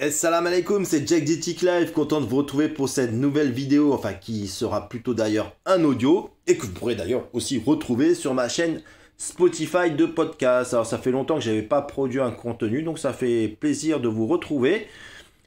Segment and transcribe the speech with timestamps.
[0.00, 4.12] Assalamu alaikum, c'est Jack DTIC Live, content de vous retrouver pour cette nouvelle vidéo, enfin
[4.12, 8.48] qui sera plutôt d'ailleurs un audio, et que vous pourrez d'ailleurs aussi retrouver sur ma
[8.48, 8.82] chaîne
[9.18, 10.74] Spotify de podcast.
[10.74, 14.08] Alors ça fait longtemps que j'avais pas produit un contenu, donc ça fait plaisir de
[14.08, 14.88] vous retrouver.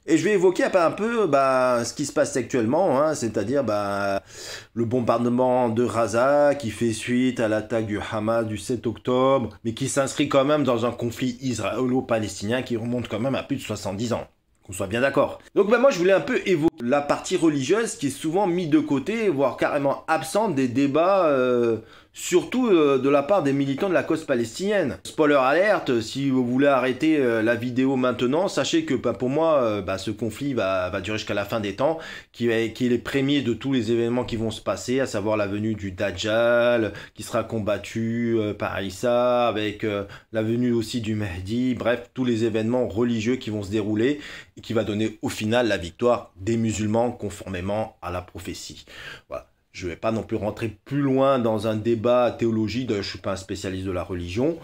[0.06, 4.22] Et je vais évoquer un peu bah, ce qui se passe actuellement, hein, c'est-à-dire bah,
[4.72, 9.74] le bombardement de Raza qui fait suite à l'attaque du Hamas du 7 octobre, mais
[9.74, 13.60] qui s'inscrit quand même dans un conflit israélo-palestinien qui remonte quand même à plus de
[13.60, 14.26] 70 ans.
[14.68, 15.38] Qu'on soit bien d'accord.
[15.54, 18.68] Donc bah, moi je voulais un peu évoquer la partie religieuse qui est souvent mise
[18.68, 21.78] de côté, voire carrément absente des débats, euh,
[22.18, 24.98] surtout euh, de la part des militants de la cause palestinienne.
[25.04, 29.80] Spoiler alerte, si vous voulez arrêter euh, la vidéo maintenant, sachez que bah, pour moi,
[29.82, 31.98] bah, ce conflit va, va durer jusqu'à la fin des temps,
[32.32, 35.46] qui, est, qui est de tous les événements qui vont se passer, à savoir la
[35.46, 39.86] venue du Dajjal, qui sera combattu par Issa, avec
[40.32, 44.20] la venue aussi du Mahdi, bref, tous les événements religieux qui vont se dérouler,
[44.56, 48.84] et qui va donner au final la victoire des musulmans conformément à la prophétie.
[49.28, 49.47] Voilà.
[49.72, 53.02] Je ne vais pas non plus rentrer plus loin dans un débat théologique, je ne
[53.02, 54.58] suis pas un spécialiste de la religion.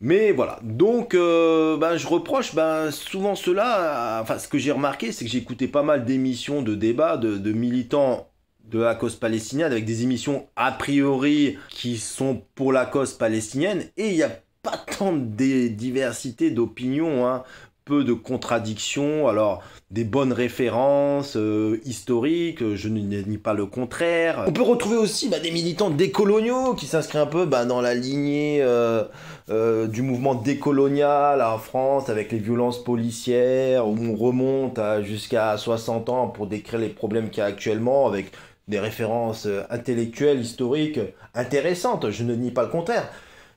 [0.00, 5.10] Mais voilà, donc euh, ben, je reproche ben, souvent cela, enfin ce que j'ai remarqué
[5.10, 8.28] c'est que j'ai écouté pas mal d'émissions de débats de, militants
[8.66, 13.86] de la cause palestinienne avec des émissions a priori qui sont pour la cause palestinienne
[13.96, 14.30] et il n'y a
[14.62, 17.26] pas tant de diversité d'opinions.
[17.26, 17.42] Hein
[17.88, 24.44] peu de contradictions, alors des bonnes références euh, historiques, je ne nie pas le contraire.
[24.46, 27.94] On peut retrouver aussi bah, des militants décoloniaux qui s'inscrivent un peu bah, dans la
[27.94, 29.04] lignée euh,
[29.48, 36.10] euh, du mouvement décolonial en France avec les violences policières, où on remonte jusqu'à 60
[36.10, 38.32] ans pour décrire les problèmes qu'il y a actuellement avec
[38.68, 41.00] des références intellectuelles, historiques
[41.34, 43.08] intéressantes, je ne nie pas le contraire.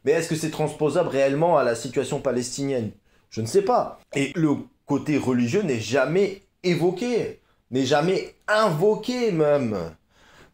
[0.05, 2.91] Mais est-ce que c'est transposable réellement à la situation palestinienne?
[3.31, 3.99] Je ne sais pas.
[4.13, 4.51] Et le
[4.85, 7.39] côté religieux n'est jamais évoqué,
[7.71, 9.77] n'est jamais invoqué même.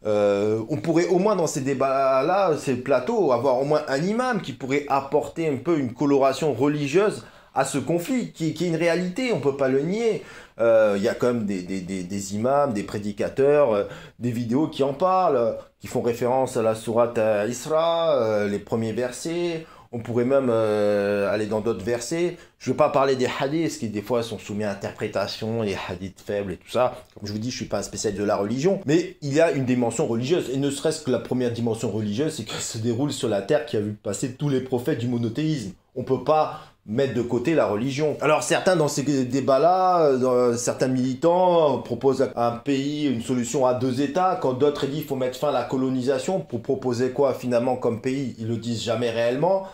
[0.06, 4.42] Euh, on pourrait au moins dans ces débats-là, ces plateaux, avoir au moins un imam
[4.42, 9.34] qui pourrait apporter un peu une coloration religieuse à ce conflit, qui, est une réalité,
[9.34, 10.24] on ne peut pas le nier.
[10.60, 13.84] Euh, il y a quand même des, imams, des prédicateurs, euh,
[14.20, 19.66] des vidéos qui en parlent, qui font référence à la sourate Isra, les premiers versets.
[19.98, 22.38] On pourrait même euh, aller dans d'autres versets.
[22.60, 25.76] Je ne veux pas parler des hadiths qui des fois sont soumis à interprétation, les
[25.90, 27.04] hadiths faibles et tout ça.
[27.16, 29.34] Comme je vous dis, je ne suis pas un spécialiste de la religion, mais il
[29.34, 30.52] y a une dimension religieuse.
[30.54, 33.66] Et ne serait-ce que la première dimension religieuse, c'est qu'elle se déroule sur la terre
[33.66, 35.72] qui a vu passer tous les prophètes du monothéisme.
[35.96, 38.18] On ne peut pas mettre de côté la religion.
[38.22, 43.74] Alors certains dans ces débats-là, euh, certains militants proposent à un pays une solution à
[43.74, 47.34] deux États, quand d'autres disent qu'il faut mettre fin à la colonisation pour proposer quoi
[47.34, 49.66] finalement comme pays, ils le disent jamais réellement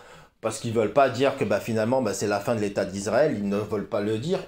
[0.44, 3.34] parce qu'ils veulent pas dire que bah, finalement bah, c'est la fin de l'État d'Israël,
[3.36, 4.38] ils ne veulent pas le dire.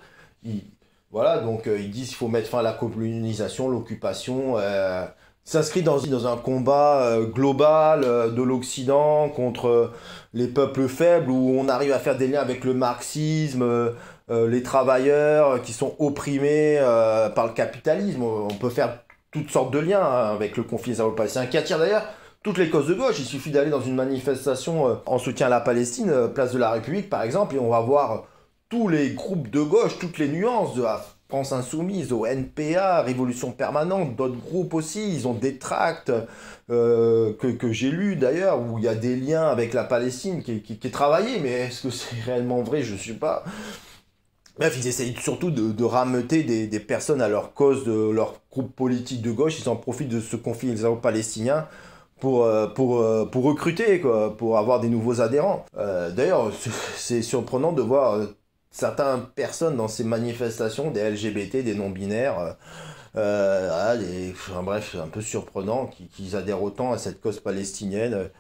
[1.11, 4.59] voilà, donc euh, ils disent qu'il faut mettre fin à la colonisation, l'occupation.
[4.59, 5.07] Euh,
[5.45, 8.03] s'inscrit dans, un combat euh, global
[8.35, 9.93] de l'Occident contre
[10.35, 13.95] les peuples faibles, où on arrive à faire des liens avec le marxisme,
[14.29, 16.79] les travailleurs qui sont opprimés
[17.35, 18.23] par le capitalisme.
[18.23, 18.99] On peut faire
[19.31, 22.07] toutes sortes de liens hein, avec le conflit israélo-palestinien, qui attire d'ailleurs
[22.47, 23.17] toutes les causes de gauche.
[23.19, 26.59] Il suffit d'aller dans une manifestation euh, en soutien à la Palestine, euh, place de
[26.59, 28.29] la République par exemple, et on va voir
[28.69, 33.51] tous les groupes de gauche, toutes les nuances de la France Insoumise, au NPA, Révolution
[33.51, 36.13] Permanente, d'autres groupes aussi, ils ont des tracts
[36.71, 40.63] euh, que, j'ai lus d'ailleurs, où il y a des liens avec la Palestine qui,
[40.71, 42.83] est travaillé, mais est-ce que c'est réellement vrai?
[42.85, 43.43] Je ne sais pas.
[44.57, 48.35] Bref, ils essayent surtout de, de rameuter des, des, personnes à leur cause, de leur
[48.53, 51.67] groupe politique de gauche, ils en profitent de ce conflit israélo-palestinien
[52.21, 55.65] pour, euh, pour, euh, pour recruter, quoi, pour avoir des nouveaux adhérents.
[55.77, 56.53] Euh, d'ailleurs,
[56.97, 58.21] c'est surprenant de voir
[58.71, 62.57] certaines personnes dans ces manifestations, des LGBT, des non-binaires,
[63.17, 64.33] euh,
[64.63, 68.31] bref, un peu surprenant qu'ils adhèrent autant à cette cause palestinienne.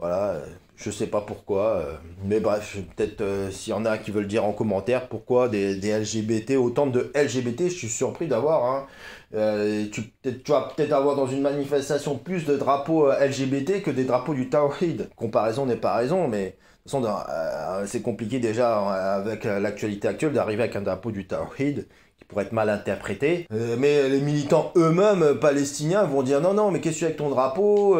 [0.00, 0.40] Voilà,
[0.76, 1.84] je sais pas pourquoi,
[2.24, 6.56] mais bref, peut-être s'il y en a qui veulent dire en commentaire pourquoi des, LGBT,
[6.56, 8.64] autant de LGBT, je suis surpris d'avoir.
[8.64, 8.86] Hein.
[9.34, 10.02] Euh, tu,
[10.48, 14.48] vas peut-être avoir dans une manifestation plus de drapeaux euh, LGBT que des drapeaux du
[14.48, 15.08] Tawhid.
[15.14, 20.32] Comparaison n'est pas raison, mais de toute façon, euh, c'est compliqué déjà avec l'actualité actuelle
[20.32, 21.86] d'arriver avec un drapeau du Tawhid
[22.30, 23.46] pourrait être mal interprété.
[23.78, 27.28] mais les militants eux-mêmes palestiniens vont dire non, non, mais qu'est-ce que tu avec ton
[27.28, 27.98] drapeau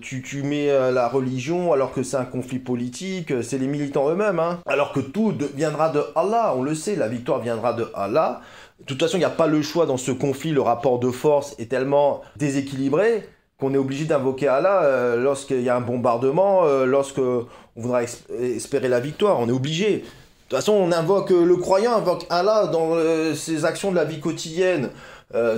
[0.00, 3.32] tu, tu, mets la religion alors que c'est un conflit politique.
[3.42, 4.38] C'est les militants eux-mêmes.
[4.38, 4.60] Hein.
[4.66, 8.40] Alors que tout viendra de Allah, on le sait, la victoire viendra de Allah.
[8.80, 11.10] De toute façon, il n'y a pas le choix dans ce conflit, le rapport de
[11.10, 13.28] force est tellement déséquilibré
[13.60, 17.46] qu'on est obligé d'invoquer Allah euh, lorsqu'il y a un bombardement, euh, lorsque on
[17.76, 20.04] voudra espérer la victoire, on est obligé.
[20.52, 22.94] De toute façon, on invoque le croyant, invoque Allah dans
[23.34, 24.90] ses actions de la vie quotidienne.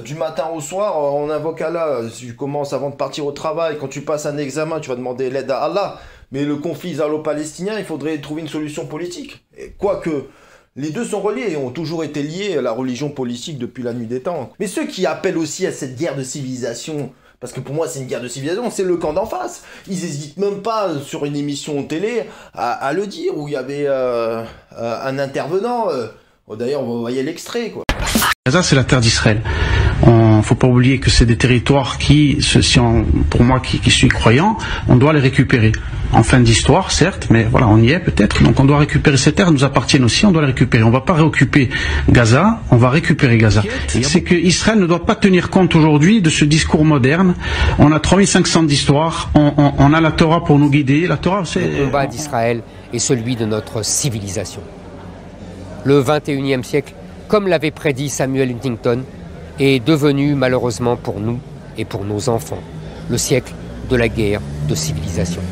[0.05, 2.03] du matin au soir, on invoque Allah.
[2.17, 5.31] Tu commences avant de partir au travail, quand tu passes un examen, tu vas demander
[5.31, 5.99] l'aide à Allah.
[6.31, 9.45] Mais le conflit israélo-palestinien, il faudrait trouver une solution politique.
[9.79, 10.27] quoique,
[10.77, 13.95] les deux sont reliés et ont toujours été liés à la religion politique depuis la
[13.95, 14.53] nuit des temps.
[14.61, 17.11] Mais ceux qui appellent aussi à cette guerre de civilisation,
[17.45, 19.65] parce que pour moi c'est une guerre de civilisation, c'est le camp d'en face.
[19.87, 22.25] Ils n'hésitent même pas sur une émission télé
[22.55, 24.43] à, le dire, où il y avait euh,
[24.79, 25.91] euh, un intervenant.
[25.91, 26.07] Euh,
[26.57, 27.83] d'ailleurs, on voyait l'extrait, quoi.
[28.63, 29.43] C'est la terre d'Israël.
[30.03, 32.39] On faut pas oublier que c'est des territoires qui,
[33.31, 34.57] pour moi qui, suis croyant,
[34.89, 35.73] on doit les récupérer.
[36.13, 38.43] En fin d'histoire, certes, mais voilà, on y est peut-être.
[38.43, 40.85] Donc on doit récupérer ces terres, nous appartiennent aussi, on doit les récupérer.
[40.85, 41.71] On va pas réoccuper
[42.09, 43.63] Gaza, on va récupérer Gaza.
[43.89, 47.35] C'est que Israël ne doit pas tenir compte aujourd'hui de ce discours moderne.
[47.79, 51.07] On a 3500 d'histoire, on, on, on, a la Torah pour nous guider.
[51.07, 51.67] La Torah, c'est...
[51.67, 52.63] Le combat d'Israël
[52.93, 54.61] est celui de notre civilisation.
[55.85, 56.95] Le 21e siècle
[57.29, 59.03] comme l'avait prédit Samuel Huntington,
[59.59, 61.39] est devenu malheureusement pour nous
[61.77, 62.63] et pour nos enfants
[63.11, 63.53] le siècle
[63.91, 65.43] de la guerre de civilisation.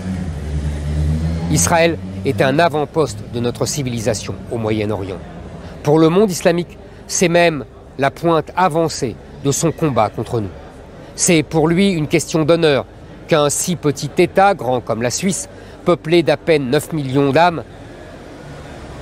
[1.51, 5.19] Israël est un avant-poste de notre civilisation au Moyen-Orient.
[5.83, 7.65] Pour le monde islamique, c'est même
[7.99, 10.49] la pointe avancée de son combat contre nous.
[11.15, 12.87] C'est pour lui une question d'honneur
[13.29, 15.49] qu'un si petit État, grand comme la Suisse,
[15.85, 17.65] peuplé d'à peine 9 millions d'âmes,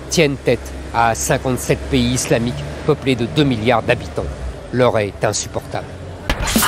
[0.09, 4.25] tienne tête à 57 pays islamiques peuplés de 2 milliards d'habitants.
[4.73, 5.87] L'heure est insupportable.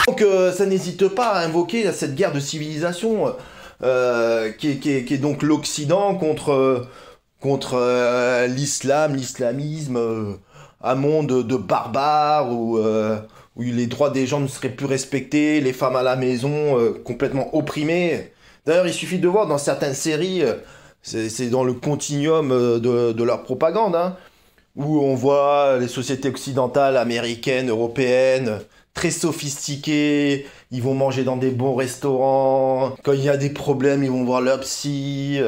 [0.07, 3.35] Donc euh, ça n'hésite pas à invoquer cette guerre de civilisation
[3.83, 6.87] euh, qui, est, donc l'Occident contre,
[7.41, 10.39] contre euh, l'islam, l'islamisme,
[10.83, 12.79] un monde de barbares où,
[13.57, 18.33] les droits des gens ne seraient plus respectés, les femmes à la maison complètement opprimées.
[18.67, 20.43] D'ailleurs, il suffit de voir dans certaines séries
[21.03, 22.79] c'est dans le continuum euh,
[23.13, 24.17] de, leur propagande, hein,
[24.77, 28.61] où on voit les sociétés occidentales, américaines, européennes,
[28.95, 34.05] très sophistiquées, ils vont manger dans des bons restaurants, quand il y a des problèmes,
[34.05, 35.41] ils vont voir leur psy.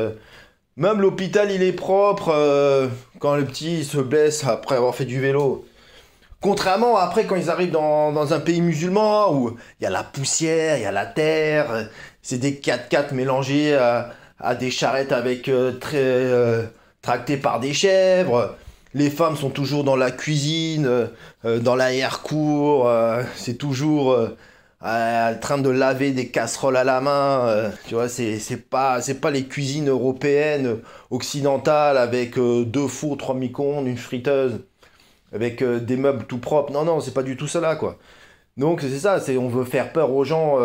[0.76, 2.88] Même l'hôpital, il est propre euh,
[3.20, 5.64] quand le petit se blesse après avoir fait du vélo.
[6.40, 10.76] Contrairement après quand ils arrivent dans, un pays musulman où il y a la poussière,
[10.76, 11.88] il y a la terre,
[12.22, 16.66] c'est des 4x4 mélangés à, des charrettes avec euh, euh,
[17.00, 18.56] tractées par des chèvres.
[18.94, 20.86] Les femmes sont toujours dans la cuisine,
[21.44, 22.90] euh, dans l'arrière-cour.
[23.36, 24.16] c'est toujours
[24.80, 27.72] en train de laver des casseroles à la main.
[27.86, 28.38] tu vois, c'est,
[28.70, 30.78] pas, pas les cuisines européennes,
[31.10, 34.60] occidentales, avec deux fours, trois micro-ondes, une friteuse,
[35.32, 36.72] avec des meubles tout propres.
[36.72, 37.98] Non, non, c'est pas du tout cela, quoi.
[38.56, 40.58] Donc c'est ça, on veut faire peur aux gens.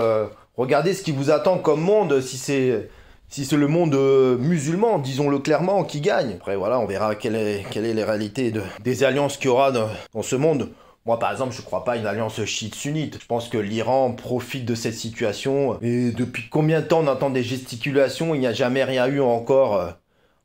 [0.56, 2.90] regardez ce qui vous attend comme monde si c'est
[3.30, 6.34] si c'est le monde euh, musulman, disons-le clairement, qui gagne.
[6.34, 9.50] Après, voilà, on verra quelle est, quelle est les réalités de, des alliances qu'il y
[9.50, 10.70] aura dans, ce monde.
[11.06, 13.20] Moi, par exemple, je ne crois pas à une alliance chiite-sunnite.
[13.22, 15.80] Je pense que l'Iran profite de cette situation.
[15.82, 18.34] Et depuis combien de temps on entend des gesticulations?
[18.34, 19.90] Il n'y a jamais rien eu encore euh,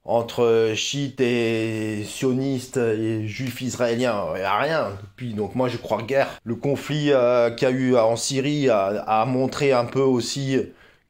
[0.05, 4.27] entre chiites et sionistes et juifs israéliens.
[4.35, 5.33] Il n'y a rien depuis.
[5.33, 6.29] Donc moi, je crois guère.
[6.45, 10.59] Le conflit euh, qu'il y a eu en Syrie a montré un peu aussi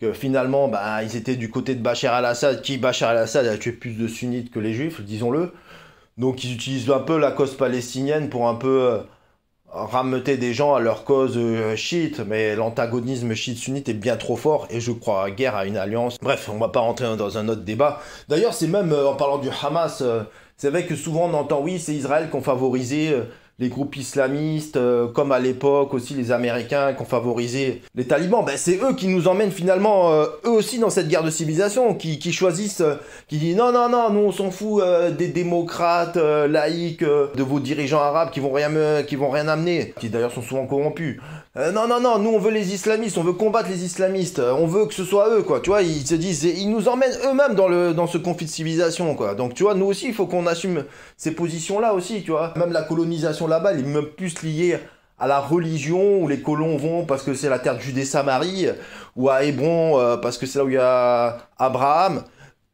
[0.00, 3.73] que finalement, bah, ils étaient du côté de Bachar al-Assad, qui Bachar al-Assad a tué
[3.73, 5.52] plus de sunnites que les juifs, disons-le.
[6.19, 8.99] Donc ils utilisent un peu la cause palestinienne pour un peu euh,
[9.69, 14.69] rameuter des gens à leur cause euh, chiite, mais l'antagonisme chiite-sunnite est bien trop fort
[14.70, 16.19] et je crois à guerre à une alliance.
[16.22, 18.01] Bref, on va pas rentrer dans un autre débat.
[18.29, 20.05] D'ailleurs, c'est même euh, en parlant du Hamas,
[20.56, 23.13] c'est vrai que souvent on entend oui, c'est Israël qui ont favorisé
[23.58, 28.44] les groupes islamistes, euh, comme à l'époque aussi les Américains qui ont favorisé les talibans,
[28.44, 31.94] ben c'est eux qui nous emmènent finalement, euh, eux aussi dans cette guerre de civilisation,
[31.94, 32.96] qui, qui choisissent, euh,
[33.29, 34.82] qui disent non, non, non, nous on s'en fout
[35.17, 40.08] des démocrates laïcs, de vos dirigeants arabes qui vont rien, qui vont rien amener, qui
[40.08, 41.20] d'ailleurs sont souvent corrompus.
[41.56, 44.53] Euh, non, non, non, nous on veut les islamistes, on veut combattre les islamistes, euh,
[44.55, 45.61] on veut que ce soit eux, quoi.
[45.61, 48.51] Tu vois, ils se disent, ils nous emmènent eux-mêmes dans, le, dans ce conflit de
[48.51, 49.37] civilisation, quoi.
[49.37, 50.84] Donc, tu vois, nous aussi, il faut qu'on assume
[51.17, 52.55] ces positions-là aussi, tu vois.
[52.56, 54.81] Même la colonisation là-bas, elle est même plus liée
[55.17, 58.70] à la religion, où les colons vont parce que c'est la terre de Judée-Samarie,
[59.15, 62.25] ou à Hébron euh, parce que c'est là où il y a Abraham,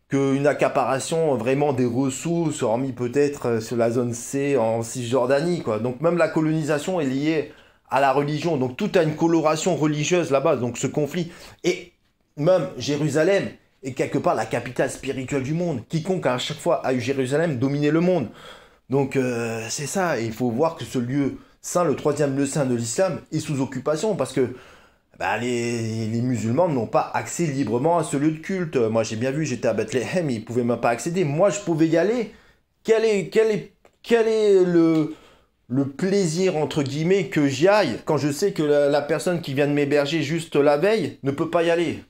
[0.09, 5.81] qu'une accaparation vraiment des ressources, hormis peut-être sur la zone C en Cisjordanie, quoi.
[5.81, 7.53] Donc, même la colonisation est liée
[7.91, 8.57] à la religion.
[8.57, 11.33] Donc tout a une coloration religieuse là-bas, donc ce conflit.
[11.65, 11.93] Et
[12.37, 13.49] même Jérusalem
[13.83, 15.83] est quelque part la capitale spirituelle du monde.
[15.89, 18.29] Quiconque à chaque fois a eu Jérusalem dominé le monde.
[18.89, 22.47] Donc euh, c'est ça, et il faut voir que ce lieu saint, le troisième lieu
[22.47, 24.55] saint de l'islam, est sous occupation parce que
[25.19, 28.77] bah, les, les, musulmans n'ont pas accès librement à ce lieu de culte.
[28.77, 31.25] Moi j'ai bien vu, j'étais à Bethléem, ils pouvaient même pas accéder.
[31.25, 32.33] Moi je pouvais y aller
[32.83, 35.15] quel est, quel est, quel est le,
[35.71, 39.69] le plaisir, entre guillemets, que j'y aille quand je sais que la, personne qui vient
[39.69, 42.03] de m'héberger juste la veille ne peut pas y aller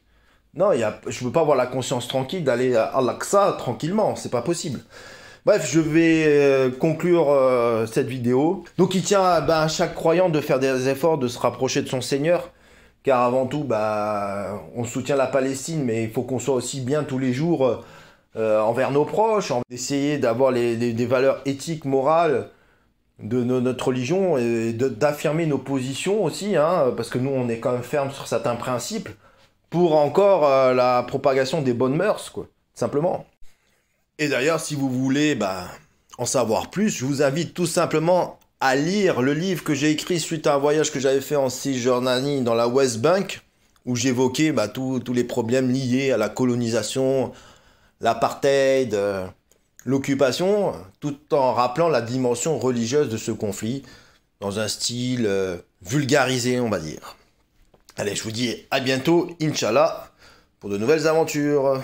[0.55, 4.41] Non, je ne peux pas avoir la conscience tranquille d'aller à Al-Aqsa tranquillement, c'est pas
[4.41, 4.81] possible.
[5.45, 8.65] Bref, je vais euh, conclure euh, cette vidéo.
[8.79, 11.89] Donc il tient ben, à chaque croyant de faire des efforts, de se rapprocher de
[11.89, 12.51] son Seigneur.
[13.03, 17.05] Car avant tout, bah, on soutient la Palestine, mais il faut qu'on soit aussi bien
[17.05, 17.85] tous les jours
[18.37, 22.49] euh, envers nos proches, essayer d'avoir des valeurs éthiques, morales
[23.23, 27.73] de notre religion et d'affirmer nos positions aussi, hein, parce que nous on est quand
[27.73, 29.09] même ferme sur certains principes
[29.69, 33.27] pour encore la propagation des bonnes mœurs, quoi, simplement.
[34.19, 35.69] Et d'ailleurs, si vous voulez bah,
[36.19, 40.21] en savoir plus, je vous invite tout simplement à lire le livre que j'ai écrit
[40.21, 43.41] suite à un voyage que j'avais fait en Cisjordanie dans la West Bank,
[43.87, 47.33] où j'évoquais bah, tous les problèmes liés à la colonisation,
[48.01, 49.27] l'apartheid, euh,
[49.85, 53.83] l'occupation, tout en rappelant la dimension religieuse de ce conflit,
[54.41, 57.17] dans un style euh, vulgarisé, on va dire.
[57.97, 60.11] Allez, je vous dis à bientôt, Inch'Allah,
[60.59, 61.83] pour de nouvelles aventures.